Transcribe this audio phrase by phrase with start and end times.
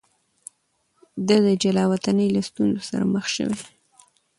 [1.27, 3.59] ده د جلاوطنۍ له ستونزو سره مخ شوی.